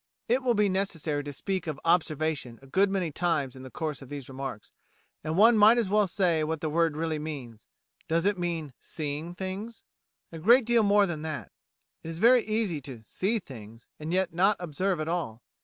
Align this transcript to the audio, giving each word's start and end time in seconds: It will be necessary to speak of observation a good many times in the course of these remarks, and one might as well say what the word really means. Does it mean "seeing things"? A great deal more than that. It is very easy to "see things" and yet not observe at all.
It 0.27 0.41
will 0.41 0.55
be 0.55 0.67
necessary 0.67 1.23
to 1.25 1.31
speak 1.31 1.67
of 1.67 1.79
observation 1.85 2.57
a 2.63 2.65
good 2.65 2.89
many 2.89 3.11
times 3.11 3.55
in 3.55 3.61
the 3.61 3.69
course 3.69 4.01
of 4.01 4.09
these 4.09 4.29
remarks, 4.29 4.71
and 5.23 5.37
one 5.37 5.55
might 5.55 5.77
as 5.77 5.89
well 5.89 6.07
say 6.07 6.43
what 6.43 6.59
the 6.59 6.71
word 6.71 6.97
really 6.97 7.19
means. 7.19 7.67
Does 8.07 8.25
it 8.25 8.35
mean 8.35 8.73
"seeing 8.81 9.35
things"? 9.35 9.83
A 10.31 10.39
great 10.39 10.65
deal 10.65 10.81
more 10.81 11.05
than 11.05 11.21
that. 11.21 11.51
It 12.01 12.09
is 12.09 12.17
very 12.17 12.43
easy 12.43 12.81
to 12.81 13.03
"see 13.05 13.37
things" 13.37 13.87
and 13.99 14.11
yet 14.11 14.33
not 14.33 14.57
observe 14.59 14.99
at 14.99 15.07
all. 15.07 15.43